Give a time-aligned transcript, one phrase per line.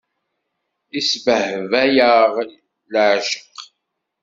[0.99, 2.33] Isbehba-yaɣ
[2.91, 3.55] leɛceq.